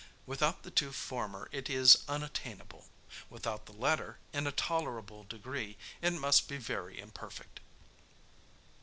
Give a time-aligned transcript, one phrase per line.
[0.25, 2.85] Without the two former it is unattainable.
[3.29, 7.59] Without the latter in a tolerable degree, it must be very imperfect.